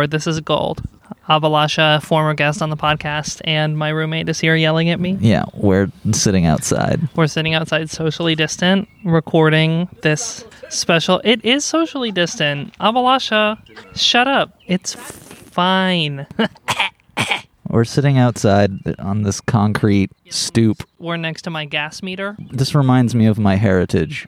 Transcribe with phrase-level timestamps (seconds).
[0.00, 0.10] record.
[0.10, 0.82] This is gold.
[1.28, 5.16] Avalasha, former guest on the podcast, and my roommate is here yelling at me.
[5.20, 7.00] Yeah, we're sitting outside.
[7.14, 11.20] We're sitting outside socially distant, recording this special.
[11.22, 12.76] It is socially distant.
[12.78, 13.58] Avalasha,
[13.96, 14.58] shut up.
[14.66, 16.26] It's fine.
[17.70, 20.82] We're sitting outside on this concrete stoop.
[20.98, 22.36] We're next to my gas meter.
[22.60, 24.26] This reminds me of my heritage.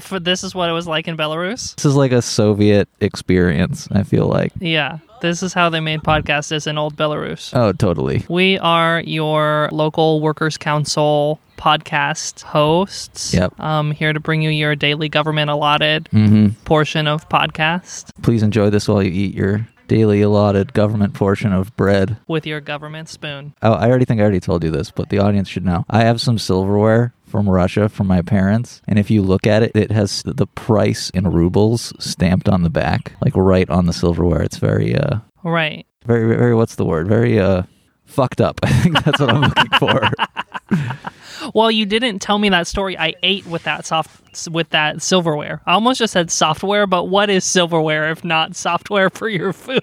[0.00, 1.76] For this is what it was like in Belarus.
[1.76, 4.52] This is like a Soviet experience, I feel like.
[4.58, 7.56] Yeah, this is how they made podcasts as in old Belarus.
[7.56, 8.24] Oh, totally.
[8.28, 13.32] We are your local workers' council podcast hosts.
[13.34, 13.58] Yep.
[13.60, 18.70] Um, here to bring you your daily government allotted hmm portion of podcast Please enjoy
[18.70, 22.16] this while you eat your daily allotted government portion of bread.
[22.28, 23.52] with your government spoon.
[23.60, 25.84] Oh, I already think I already told you this, but the audience should know.
[25.90, 29.72] I have some silverware from Russia from my parents, and if you look at it,
[29.74, 34.42] it has the price in rubles stamped on the back, like right on the silverware.
[34.42, 35.86] It's very, uh, Right.
[36.06, 36.54] very, very.
[36.54, 37.08] What's the word?
[37.08, 37.62] Very, uh,
[38.06, 38.60] fucked up.
[38.64, 40.00] I think that's what I'm looking for.
[41.54, 42.98] Well, you didn't tell me that story.
[42.98, 45.60] I ate with that soft with that silverware.
[45.66, 49.82] I almost just said software, but what is silverware if not software for your food?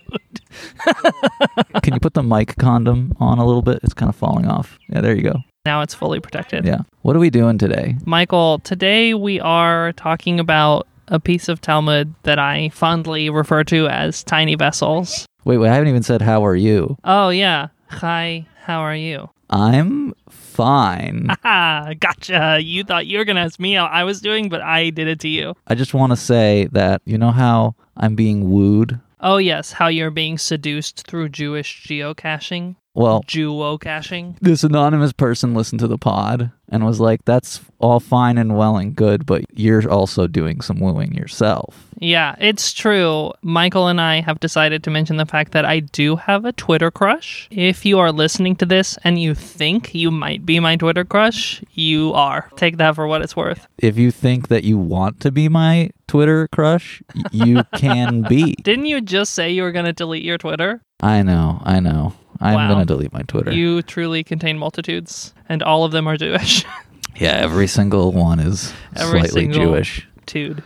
[1.84, 3.80] Can you put the mic condom on a little bit?
[3.84, 4.78] It's kind of falling off.
[4.90, 5.36] Yeah, there you go.
[5.66, 6.66] Now it's fully protected.
[6.66, 6.80] Yeah.
[7.02, 7.96] What are we doing today?
[8.06, 13.88] Michael, today we are talking about a piece of Talmud that I fondly refer to
[13.88, 15.26] as tiny vessels.
[15.44, 15.70] Wait, wait.
[15.70, 16.98] I haven't even said how are you.
[17.04, 17.68] Oh yeah.
[17.90, 19.30] Hi, how are you?
[19.50, 20.14] I'm
[20.58, 21.28] fine.
[21.44, 22.60] Ah, gotcha.
[22.62, 25.20] You thought you were gonna ask me how I was doing, but I did it
[25.22, 25.54] to you.
[25.68, 29.00] I just want to say that you know how I'm being wooed.
[29.20, 34.38] Oh yes, how you're being seduced through Jewish geocaching, Well, geocaching.
[34.42, 38.78] this anonymous person listened to the pod and was like, "That's all fine and well
[38.78, 43.32] and good, but you're also doing some wooing yourself." Yeah, it's true.
[43.42, 46.92] Michael and I have decided to mention the fact that I do have a Twitter
[46.92, 47.48] crush.
[47.50, 51.64] If you are listening to this and you think you might be my Twitter crush,
[51.74, 52.50] you are.
[52.56, 53.66] Take that for what it's worth.
[53.80, 57.02] If you think that you want to be my Twitter crush,
[57.32, 58.54] you can be.
[58.64, 60.82] Didn't you just say you were going to delete your Twitter?
[61.02, 62.14] I know, I know.
[62.40, 62.68] I'm Wow.
[62.70, 63.52] gonna delete my Twitter.
[63.52, 66.64] You truly contain multitudes, and all of them are Jewish.
[67.16, 70.08] yeah, every single one is Every slightly single- Jewish.
[70.28, 70.64] Tude.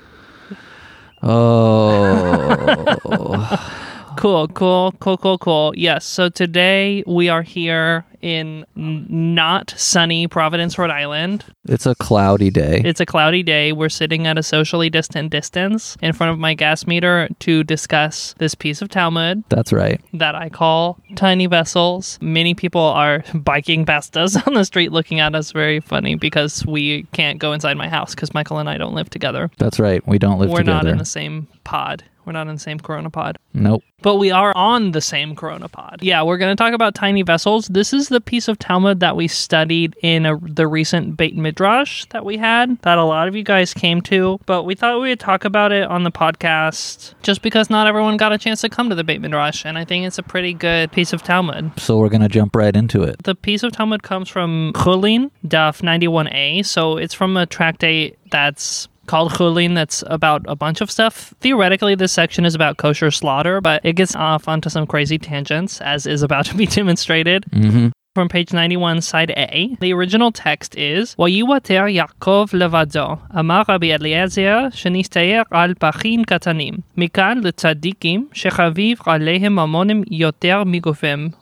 [1.24, 3.78] Oh,
[4.18, 5.74] Cool, cool, cool, cool, cool.
[5.76, 11.44] Yes, so today we are here in n- not sunny Providence, Rhode Island.
[11.68, 12.82] it's a cloudy day.
[12.86, 13.72] It's a cloudy day.
[13.72, 18.36] We're sitting at a socially distant distance in front of my gas meter to discuss
[18.38, 20.00] this piece of Talmud That's right.
[20.14, 22.20] that I call Tiny Vessels.
[22.22, 26.64] Many people are biking past us on the street looking at us very funny because
[26.66, 29.50] we can't go inside my house because Michael and I don't live together.
[29.58, 30.06] That's right.
[30.08, 30.84] We don't live We're together.
[30.84, 32.04] not in the same pod.
[32.26, 33.38] We're not in the same Corona pod.
[33.54, 33.84] nope.
[34.04, 36.00] But we are on the same Corona pod.
[36.02, 37.68] Yeah, we're going to talk about tiny vessels.
[37.68, 42.06] This is the piece of Talmud that we studied in a, the recent Beit Midrash
[42.06, 44.40] that we had, that a lot of you guys came to.
[44.48, 48.18] But we thought we would talk about it on the podcast just because not everyone
[48.18, 49.66] got a chance to come to the Beit Midrash.
[49.66, 51.80] And I think it's a pretty good piece of Talmud.
[51.80, 53.22] So we're gonna jump right into it.
[53.22, 56.66] The piece of Talmud comes from Chulin, Daf 91a.
[56.66, 61.34] So it's from a tractate that's called Chulin that's about a bunch of stuff.
[61.42, 65.82] Theoretically, this section is about kosher slaughter, but it gets off onto some crazy tangents,
[65.82, 67.44] as is about to be demonstrated.
[67.52, 67.90] Mm-hmm.
[68.16, 74.72] From page 91, side A, the original text is "Vayiwater Yaakov levado, Amar Rabbi Eliezer,
[74.80, 81.34] Shenisteir al pachin katanim, mikan letzadikim, shechaviv alehem amonim yoter migofem,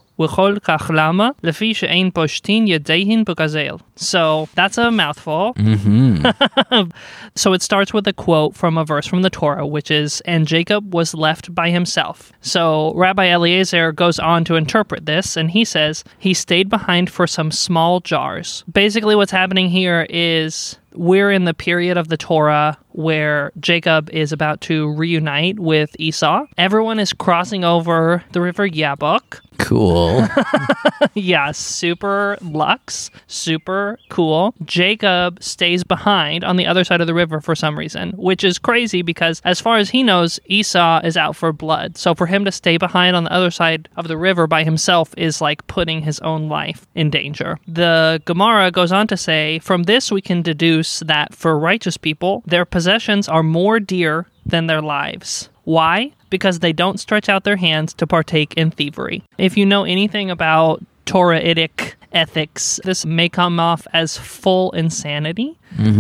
[3.95, 5.53] so that's a mouthful.
[5.55, 6.89] Mm-hmm.
[7.35, 10.45] so it starts with a quote from a verse from the Torah, which is, "And
[10.45, 15.63] Jacob was left by himself." So Rabbi Eliezer goes on to interpret this, and he
[15.63, 18.65] says he stayed behind for some small jars.
[18.71, 24.33] Basically, what's happening here is we're in the period of the Torah where Jacob is
[24.33, 26.45] about to reunite with Esau.
[26.57, 30.27] Everyone is crossing over the river Yabok cool.
[31.13, 34.55] yeah, super lux, super cool.
[34.65, 38.57] Jacob stays behind on the other side of the river for some reason, which is
[38.57, 41.97] crazy because, as far as he knows, Esau is out for blood.
[41.97, 45.13] So for him to stay behind on the other side of the river by himself
[45.15, 47.59] is like putting his own life in danger.
[47.67, 52.41] The Gemara goes on to say, From this we can deduce that for righteous people,
[52.47, 55.49] their possessions are more dear than their lives.
[55.63, 56.13] Why?
[56.29, 59.23] Because they don't stretch out their hands to partake in thievery.
[59.37, 62.79] If you know anything about Toraitic ethics.
[62.83, 65.57] This may come off as full insanity.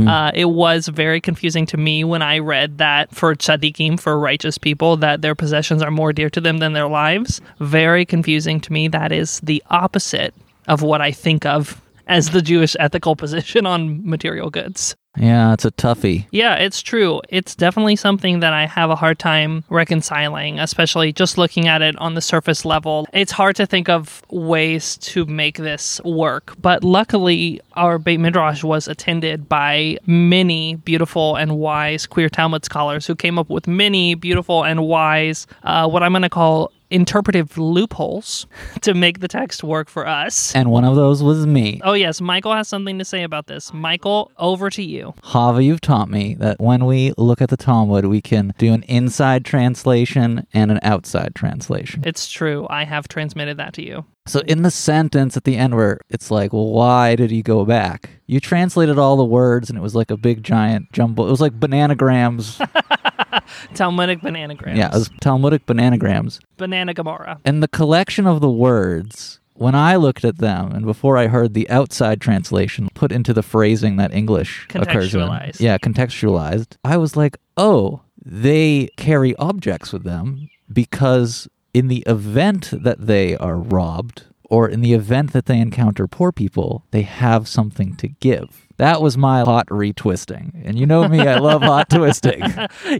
[0.07, 4.57] Uh, it was very confusing to me when I read that for tzaddikim, for righteous
[4.57, 7.41] people, that their possessions are more dear to them than their lives.
[7.59, 8.87] Very confusing to me.
[8.87, 10.33] That is the opposite
[10.67, 14.95] of what I think of as the Jewish ethical position on material goods.
[15.17, 16.27] Yeah, it's a toughie.
[16.31, 17.21] Yeah, it's true.
[17.29, 21.97] It's definitely something that I have a hard time reconciling, especially just looking at it
[21.97, 23.07] on the surface level.
[23.11, 26.55] It's hard to think of ways to make this work.
[26.61, 33.07] But luckily, our Beit Midrash was attended by many beautiful and wise queer Talmud scholars
[33.07, 37.57] who came up with many beautiful and wise, uh, what I'm going to call interpretive
[37.57, 38.47] loopholes
[38.81, 40.55] to make the text work for us.
[40.55, 41.81] And one of those was me.
[41.83, 43.73] Oh, yes, Michael has something to say about this.
[43.73, 45.13] Michael, over to you.
[45.23, 48.83] Hava, you've taught me that when we look at the Talmud, we can do an
[48.83, 52.03] inside translation and an outside translation.
[52.05, 52.67] It's true.
[52.69, 54.05] I have transmitted that to you.
[54.25, 57.65] So in the sentence at the end where it's like, well, why did he go
[57.65, 58.09] back?
[58.27, 61.27] You translated all the words and it was like a big giant jumble.
[61.27, 62.57] It was like bananagrams.
[63.73, 64.75] Talmudic bananagrams.
[64.77, 66.39] yeah, it was Talmudic bananagrams.
[66.57, 67.39] Banana Gemara.
[67.45, 71.53] And the collection of the words, when I looked at them and before I heard
[71.53, 75.59] the outside translation put into the phrasing that English occurs in, Contextualized.
[75.59, 82.71] yeah, contextualized, I was like, oh, they carry objects with them because in the event
[82.71, 87.47] that they are robbed or in the event that they encounter poor people, they have
[87.47, 88.67] something to give.
[88.77, 90.51] That was my hot retwisting.
[90.65, 92.41] And you know me, I love hot twisting.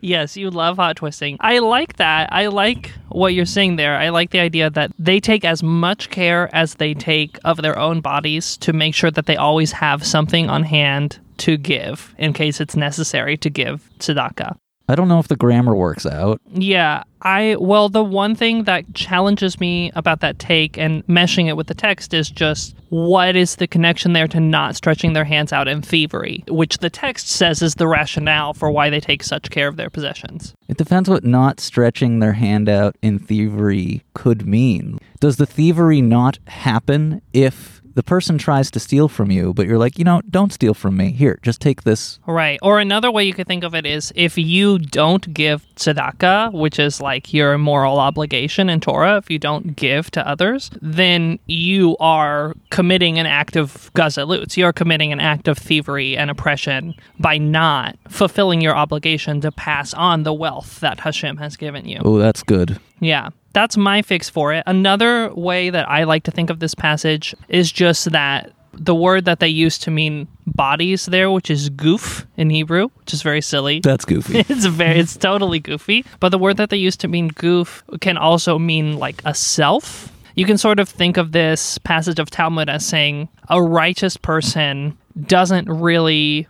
[0.02, 1.38] Yes, you love hot twisting.
[1.40, 2.30] I like that.
[2.32, 3.96] I like what you're saying there.
[3.96, 7.80] I like the idea that they take as much care as they take of their
[7.80, 12.34] own bodies to make sure that they always have something on hand to give in
[12.34, 14.58] case it's necessary to give tzedakah.
[14.90, 16.42] I don't know if the grammar works out.
[16.52, 21.56] Yeah, I well, the one thing that challenges me about that take and meshing it
[21.56, 25.54] with the text is just what is the connection there to not stretching their hands
[25.54, 29.52] out in thievery, which the text says is the rationale for why they take such
[29.52, 30.56] care of their possessions.
[30.68, 34.98] It depends what not stretching their hand out in thievery could mean.
[35.20, 39.78] Does the thievery not happen if the person tries to steal from you, but you're
[39.78, 41.12] like, you know, don't steal from me.
[41.12, 42.18] Here, just take this.
[42.26, 42.58] Right.
[42.62, 46.80] Or another way you could think of it is if you don't give tzedakah, which
[46.80, 51.98] is like your moral obligation in Torah, if you don't give to others, then you
[52.00, 54.56] are committing an act of gazalut.
[54.56, 59.94] You're committing an act of thievery and oppression by not fulfilling your obligation to pass
[59.94, 62.00] on the wealth that Hashem has given you.
[62.06, 62.80] Oh, that's good.
[63.00, 64.64] Yeah, that's my fix for it.
[64.68, 69.26] Another way that I like to think of this passage is just that the word
[69.26, 73.42] that they use to mean bodies there, which is goof in Hebrew, which is very
[73.42, 73.80] silly.
[73.84, 74.40] That's goofy.
[74.50, 76.06] It's very, it's totally goofy.
[76.20, 80.12] But the word that they use to mean goof can also mean like a self.
[80.36, 84.98] You can sort of think of this passage of Talmud as saying a righteous person
[85.26, 86.48] doesn't really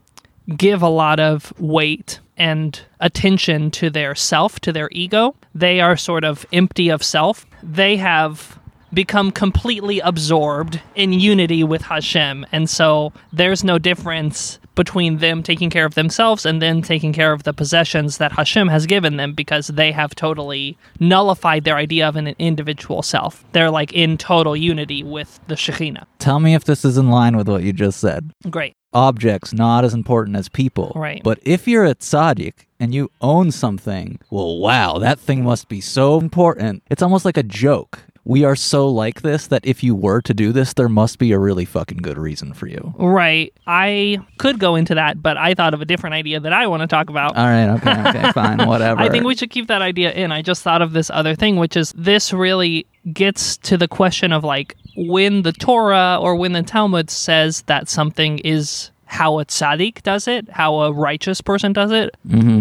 [0.58, 5.36] give a lot of weight and attention to their self, to their ego.
[5.54, 7.46] They are sort of empty of self.
[7.62, 8.60] They have
[8.94, 12.46] become completely absorbed in unity with Hashem.
[12.52, 17.34] And so there's no difference between them taking care of themselves and then taking care
[17.34, 22.08] of the possessions that Hashem has given them because they have totally nullified their idea
[22.08, 23.44] of an individual self.
[23.52, 26.06] They're like in total unity with the Shekhinah.
[26.20, 28.32] Tell me if this is in line with what you just said.
[28.50, 28.74] Great.
[28.94, 30.94] Objects not as important as people.
[30.96, 31.22] Right.
[31.26, 35.82] But if you're a tzaddik and you own something, well, wow, that thing must be
[35.82, 36.84] so important.
[36.90, 38.00] It's almost like a joke.
[38.30, 41.32] We are so like this that if you were to do this, there must be
[41.32, 42.94] a really fucking good reason for you.
[43.00, 43.52] Right.
[43.66, 46.82] I could go into that, but I thought of a different idea that I want
[46.82, 47.36] to talk about.
[47.36, 49.02] All right, okay, okay, fine, whatever.
[49.02, 50.32] I think we should keep that idea in.
[50.32, 54.32] I just thought of this other thing, which is this really gets to the question
[54.32, 59.46] of like when the Torah or when the Talmud says that something is how a
[59.46, 62.16] tzaddik does it, how a righteous person does it,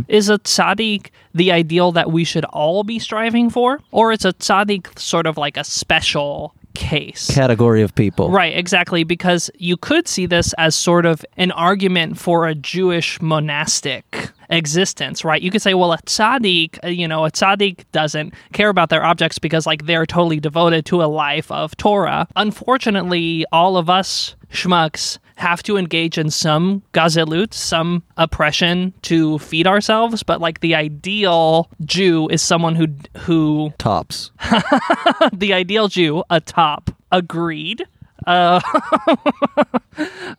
[0.08, 3.80] is a tzaddik the ideal that we should all be striving for?
[3.90, 7.30] Or is a tzaddik sort of like a special case?
[7.34, 8.30] category of people.
[8.30, 13.20] Right, exactly, because you could see this as sort of an argument for a Jewish
[13.20, 15.42] monastic existence, right?
[15.42, 19.04] You could say, well, a tzaddik, uh, you know, a tzaddik doesn't care about their
[19.04, 22.26] objects because, like, they're totally devoted to a life of Torah.
[22.36, 29.66] Unfortunately, all of us schmucks have to engage in some gazelut, some oppression to feed
[29.66, 34.30] ourselves, but like the ideal Jew is someone who who Tops.
[35.33, 36.90] the ideal Jew, a top.
[37.11, 37.85] Agreed.
[38.26, 38.61] Uh,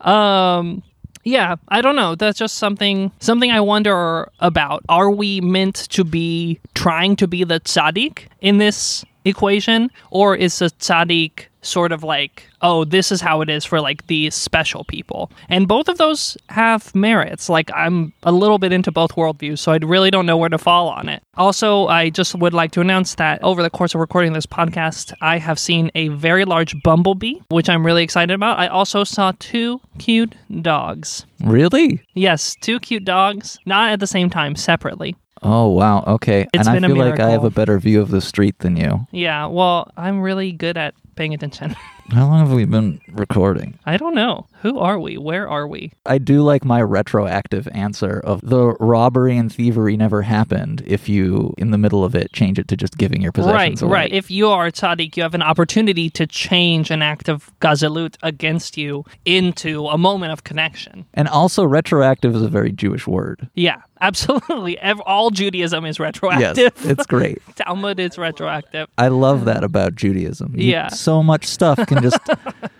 [0.00, 0.82] um,
[1.24, 2.14] yeah, I don't know.
[2.14, 4.84] That's just something something I wonder about.
[4.88, 10.62] Are we meant to be trying to be the tzaddik in this equation, or is
[10.62, 14.84] a tzaddik sort of like, oh, this is how it is for like the special
[14.84, 15.30] people.
[15.48, 17.48] And both of those have merits.
[17.48, 20.58] Like, I'm a little bit into both worldviews, so I really don't know where to
[20.58, 21.22] fall on it.
[21.36, 25.12] Also, I just would like to announce that over the course of recording this podcast,
[25.20, 28.58] I have seen a very large bumblebee, which I'm really excited about.
[28.58, 31.24] I also saw two cute dogs.
[31.44, 32.02] Really?
[32.14, 35.16] Yes, two cute dogs, not at the same time, separately.
[35.42, 36.04] Oh wow.
[36.06, 36.46] Okay.
[36.52, 38.58] It's and been I a feel like I have a better view of the street
[38.58, 39.06] than you.
[39.10, 41.76] Yeah, well, I'm really good at paying attention.
[42.12, 43.78] How long have we been recording?
[43.84, 44.46] I don't know.
[44.62, 45.16] Who are we?
[45.18, 45.92] Where are we?
[46.06, 51.54] I do like my retroactive answer of the robbery and thievery never happened if you,
[51.58, 53.92] in the middle of it, change it to just giving your Right, possessions away.
[53.92, 54.12] right.
[54.12, 58.16] If you are a tzaddik, you have an opportunity to change an act of gazalut
[58.22, 61.04] against you into a moment of connection.
[61.14, 63.48] And also, retroactive is a very Jewish word.
[63.54, 64.78] Yeah, absolutely.
[65.06, 66.72] All Judaism is retroactive.
[66.76, 67.40] Yes, it's great.
[67.56, 68.88] Talmud is retroactive.
[68.98, 70.54] I love that about Judaism.
[70.56, 70.88] You- Yeah.
[70.88, 72.20] So much stuff can just.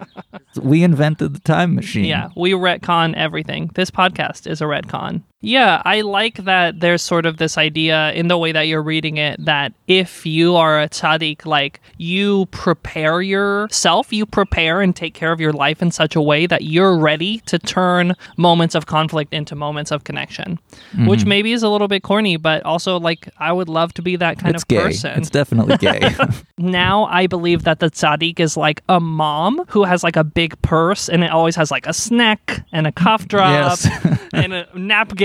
[0.62, 2.04] we invented the time machine.
[2.04, 3.70] Yeah, we retcon everything.
[3.74, 5.22] This podcast is a retcon.
[5.42, 9.16] Yeah, I like that there's sort of this idea in the way that you're reading
[9.16, 15.14] it that if you are a tzaddik, like you prepare yourself, you prepare and take
[15.14, 18.84] care of your life in such a way that you're ready to turn moments of
[18.84, 20.58] conflict into moments of connection,
[21.06, 24.16] which maybe is a little bit corny, but also like I would love to be
[24.16, 24.76] that kind It's of gay.
[24.82, 26.14] person It's definitely gay.
[26.58, 30.60] now I believe that the tzaddik is like a mom who has like a big
[30.60, 33.88] purse and it always has like a snack and a cough drop Yes.
[34.34, 34.64] and uh,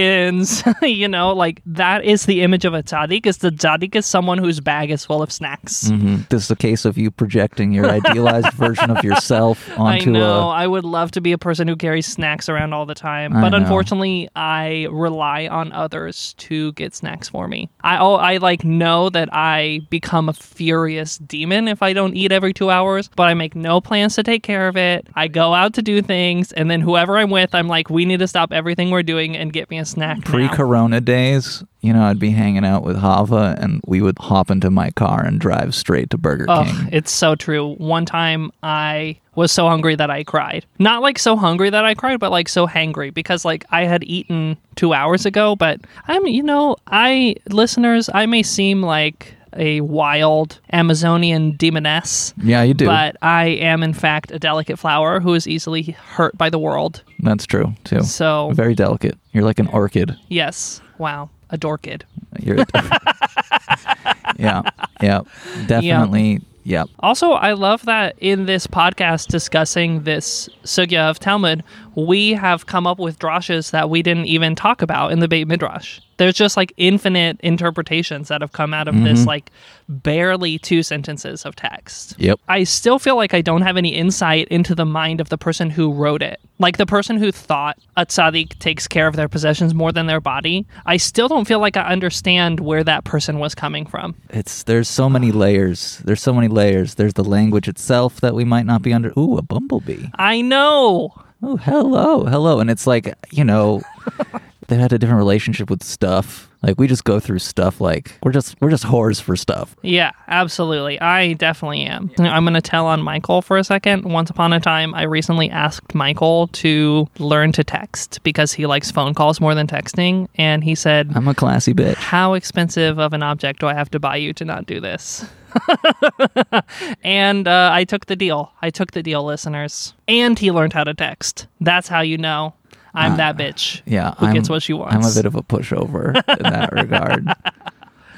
[0.06, 0.64] napkins.
[0.82, 3.26] you know, like that is the image of a tzaddik.
[3.26, 5.90] Is the tzaddik is someone whose bag is full of snacks.
[5.90, 10.50] hmm This is a case of you projecting your idealized version of yourself I know.
[10.50, 10.50] a.
[10.50, 13.50] I would love to be a person who carries snacks around all the time, but
[13.50, 13.58] know.
[13.58, 17.70] unfortunately, I rely on others to get snacks for me.
[17.82, 22.32] I oh, I like know that I become a furious demon if I don't eat
[22.32, 25.08] every two hours, but I make no plans to take care of it.
[25.16, 28.20] I go out to do things, and then whoever I'm with, I'm like, we need
[28.20, 29.95] to stop everything we're doing and get me a snack.
[30.24, 34.18] Pre now." corona days, you know, I'd be hanging out with Hava and we would
[34.20, 36.90] hop into my car and drive straight to Burger Oh, King.
[36.92, 37.74] it's so true.
[37.76, 40.66] One time I was so hungry that I cried.
[40.80, 44.04] Not like so hungry that I cried, but like so hangry because like I had
[44.04, 45.56] eaten two hours ago.
[45.56, 52.62] But I'm, you know, I, listeners, I may seem like a wild Amazonian demoness, Yeah,
[52.64, 52.86] you do.
[52.86, 57.04] but I am in fact a delicate flower who is easily hurt by the world.
[57.20, 58.02] That's true, too.
[58.04, 59.18] So, Very delicate.
[59.32, 60.16] You're like an orchid.
[60.30, 62.04] yes, wow, a dorkid.
[62.40, 62.66] You're a
[64.38, 64.62] yeah,
[65.02, 65.22] yeah,
[65.68, 66.42] definitely.
[66.64, 66.86] Yeah.
[67.00, 71.64] Also, I love that in this podcast discussing this sugya of Talmud,
[71.96, 75.48] we have come up with drashes that we didn't even talk about in the Beit
[75.48, 76.00] Midrash.
[76.18, 79.28] There's just like infinite interpretations that have come out of this mm-hmm.
[79.28, 79.52] like
[79.90, 82.16] barely two sentences of text.
[82.18, 82.40] Yep.
[82.48, 85.70] I still feel like I don't have any insight into the mind of the person
[85.70, 86.40] who wrote it.
[86.58, 90.22] Like the person who thought a tzaddik takes care of their possessions more than their
[90.22, 90.66] body.
[90.86, 94.16] I still don't feel like I understand where that person was coming from.
[94.30, 95.98] It's there's so many layers.
[96.06, 96.96] There's so many layers.
[96.96, 99.12] There's the language itself that we might not be under.
[99.18, 100.08] Ooh, a bumblebee.
[100.16, 101.14] I know.
[101.44, 102.60] Oh, hello, hello.
[102.60, 103.82] And it's like, you know,
[104.68, 106.50] they had a different relationship with stuff.
[106.64, 109.76] Like we just go through stuff like we're just we're just whores for stuff.
[109.84, 111.00] Yeah, absolutely.
[111.00, 112.10] I definitely am.
[112.18, 114.06] I'm going to tell on Michael for a second.
[114.06, 118.90] Once upon a time, I recently asked Michael to learn to text because he likes
[118.90, 120.28] phone calls more than texting.
[120.36, 121.96] And he said, I'm a classy bitch.
[121.96, 125.24] How expensive of an object do I have to buy you to not do this?
[127.04, 128.52] and uh, I took the deal.
[128.62, 129.94] I took the deal, listeners.
[130.08, 131.48] And he learned how to text.
[131.62, 132.54] That's how you know
[132.94, 133.82] I'm that bitch.
[133.86, 134.96] Yeah, Who I'm, gets what she wants.
[134.96, 137.28] I'm a bit of a pushover in that regard.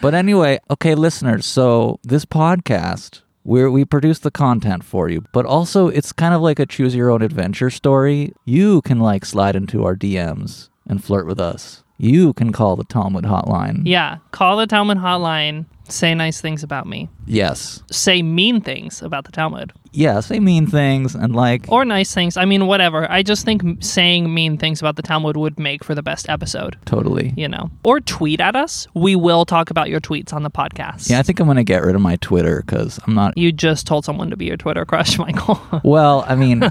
[0.02, 1.46] But anyway, okay, listeners.
[1.46, 6.42] So this podcast, where we produce the content for you, but also it's kind of
[6.42, 8.34] like a choose your own adventure story.
[8.46, 11.84] You can like slide into our DMs and flirt with us.
[11.98, 13.82] You can call the Talmud hotline.
[13.86, 15.66] Yeah, call the Talmud hotline.
[15.90, 17.10] Say nice things about me.
[17.26, 17.82] Yes.
[17.92, 19.74] Say mean things about the Talmud.
[19.94, 22.38] Yeah, say mean things and like or nice things.
[22.38, 23.10] I mean, whatever.
[23.10, 26.78] I just think saying mean things about the Talmud would make for the best episode,
[26.86, 27.34] totally.
[27.38, 27.72] you know.
[27.84, 28.88] Or tweet at us.
[28.94, 31.10] We will talk about your tweets on the podcast.
[31.10, 33.38] Yeah, I think I'm gonna get rid of my Twitter because I'm not.
[33.38, 35.60] You just told someone to be your Twitter crush, Michael.
[35.84, 36.62] Well, I mean,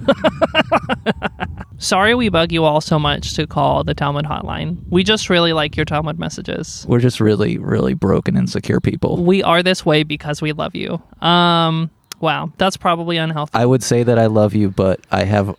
[1.79, 4.79] Sorry we bug you all so much to call the Talmud hotline.
[4.89, 6.87] We just really like your Talmud messages.
[6.89, 9.06] we're just really, really broken, insecure people.
[9.15, 11.01] We are this way because we love you.
[11.21, 13.53] Um, wow, that's probably unhealthy.
[13.55, 15.55] I would say that I love you, but I have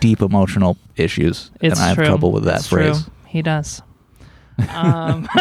[0.00, 2.06] deep emotional issues, It's and I have true.
[2.06, 3.02] trouble with that It's phrase.
[3.04, 3.12] True.
[3.26, 3.82] He does.
[4.74, 5.26] Um,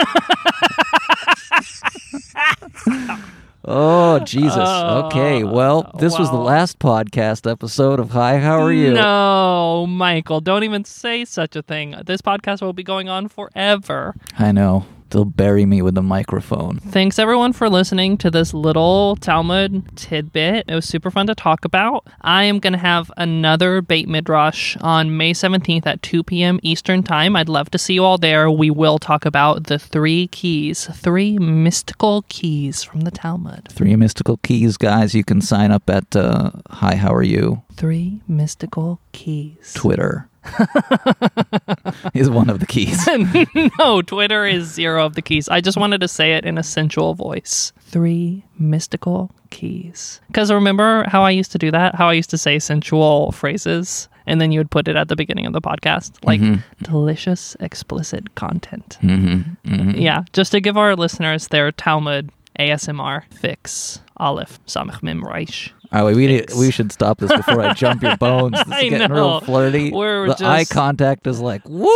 [3.65, 4.55] Oh, Jesus.
[4.57, 5.43] Oh, okay.
[5.43, 8.93] Well, this was the last podcast episode of Hi, How Are You?
[8.93, 11.93] No, Michael, don't even say such a thing.
[12.05, 14.15] This podcast will be going on forever.
[14.39, 14.85] I know.
[15.09, 16.77] They'll bury me with a microphone.
[16.77, 20.65] Thanks everyone for listening to this little Talmud tidbit.
[20.67, 22.07] It was super fun to talk about.
[22.21, 26.59] I am going to have another Beit Midrash on May 17th at 2 p.m.
[26.63, 27.35] Eastern Time.
[27.35, 28.49] I'd love to see you all there.
[28.51, 33.69] We will talk about the three keys, three mystical keys from the Talmud.
[33.69, 35.15] Three mystical keys, guys.
[35.15, 37.63] You can sign up at uh, Hi, How Are You?
[37.73, 39.73] Three mystical keys.
[39.73, 40.28] Twitter
[42.13, 43.07] is one of the keys.
[43.79, 45.49] no, Twitter is zero of the keys.
[45.49, 47.71] I just wanted to say it in a sensual voice.
[47.79, 50.21] Three mystical keys.
[50.27, 51.95] Because remember how I used to do that?
[51.95, 55.15] How I used to say sensual phrases and then you would put it at the
[55.15, 56.13] beginning of the podcast?
[56.23, 56.41] Like
[56.83, 58.97] delicious, explicit content.
[59.01, 59.69] mm-hmm.
[59.69, 59.99] Mm-hmm.
[59.99, 64.01] Yeah, just to give our listeners their Talmud ASMR fix.
[64.17, 65.71] Aleph, Samech Mim Reish.
[65.91, 68.51] All right, we, need, we should stop this before I jump your bones.
[68.53, 69.15] This is I getting know.
[69.15, 69.91] real flirty.
[69.91, 71.89] We're the eye contact is like, woo!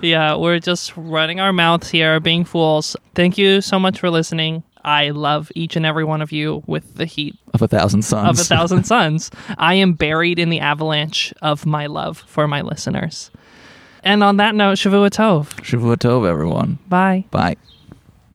[0.00, 2.96] Yeah, we're just running our mouths here, being fools.
[3.16, 4.62] Thank you so much for listening.
[4.84, 8.38] I love each and every one of you with the heat Of a thousand suns.
[8.40, 9.30] of a thousand suns.
[9.58, 13.30] I am buried in the avalanche of my love for my listeners.
[14.04, 15.50] And on that note, Shavua Tov.
[15.62, 16.78] Shavua Tov, everyone.
[16.88, 17.24] Bye.
[17.30, 17.56] Bye.